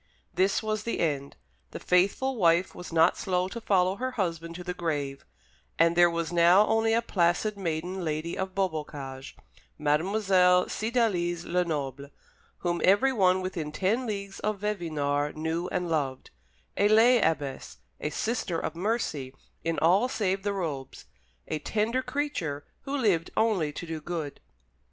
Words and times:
This 0.33 0.63
was 0.63 0.81
the 0.81 0.99
end. 0.99 1.35
The 1.69 1.79
faithful 1.79 2.35
wife 2.35 2.73
was 2.73 2.91
not 2.91 3.19
slow 3.19 3.47
to 3.49 3.61
follow 3.61 3.97
her 3.97 4.09
husband 4.13 4.55
to 4.55 4.63
the 4.63 4.73
grave, 4.73 5.23
and 5.77 5.95
there 5.95 6.09
was 6.09 6.33
now 6.33 6.65
only 6.65 6.93
a 6.95 7.03
placid 7.03 7.55
maiden 7.55 8.03
lady 8.03 8.35
at 8.35 8.55
Beaubocage, 8.55 9.35
Mademoiselle 9.77 10.65
Cydalise 10.67 11.43
Lenoble, 11.45 12.09
whom 12.65 12.81
everyone 12.83 13.41
within 13.43 13.71
ten 13.71 14.07
leagues 14.07 14.39
of 14.39 14.57
Vevinord 14.61 15.35
knew 15.37 15.67
and 15.67 15.87
loved, 15.87 16.31
a 16.77 16.87
lay 16.87 17.21
abbess, 17.21 17.77
a 17.99 18.09
Sister 18.09 18.59
of 18.59 18.73
Mercy 18.75 19.35
in 19.63 19.77
all 19.77 20.09
save 20.09 20.41
the 20.41 20.51
robes; 20.53 21.05
a 21.47 21.59
tender 21.59 22.01
creature, 22.01 22.65
who 22.85 22.97
lived 22.97 23.29
only 23.37 23.71
to 23.71 23.85
do 23.85 24.01
good. 24.01 24.39